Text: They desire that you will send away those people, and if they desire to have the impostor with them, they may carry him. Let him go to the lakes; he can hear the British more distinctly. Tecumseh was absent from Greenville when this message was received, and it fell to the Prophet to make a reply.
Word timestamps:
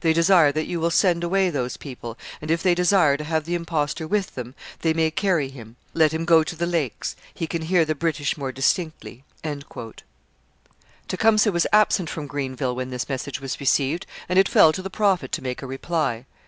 They 0.00 0.12
desire 0.12 0.50
that 0.50 0.66
you 0.66 0.80
will 0.80 0.90
send 0.90 1.22
away 1.22 1.48
those 1.48 1.76
people, 1.76 2.18
and 2.42 2.50
if 2.50 2.60
they 2.60 2.74
desire 2.74 3.16
to 3.16 3.22
have 3.22 3.44
the 3.44 3.54
impostor 3.54 4.04
with 4.08 4.34
them, 4.34 4.56
they 4.80 4.92
may 4.92 5.12
carry 5.12 5.48
him. 5.48 5.76
Let 5.94 6.10
him 6.12 6.24
go 6.24 6.42
to 6.42 6.56
the 6.56 6.66
lakes; 6.66 7.14
he 7.32 7.46
can 7.46 7.62
hear 7.62 7.84
the 7.84 7.94
British 7.94 8.36
more 8.36 8.50
distinctly. 8.50 9.22
Tecumseh 11.06 11.52
was 11.52 11.68
absent 11.72 12.10
from 12.10 12.26
Greenville 12.26 12.74
when 12.74 12.90
this 12.90 13.08
message 13.08 13.40
was 13.40 13.60
received, 13.60 14.06
and 14.28 14.40
it 14.40 14.48
fell 14.48 14.72
to 14.72 14.82
the 14.82 14.90
Prophet 14.90 15.30
to 15.30 15.40
make 15.40 15.62
a 15.62 15.68
reply. 15.68 16.24